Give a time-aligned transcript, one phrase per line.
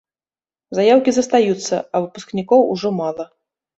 [0.77, 3.23] Заяўкі застаюцца, а выпускнікоў ужо мала.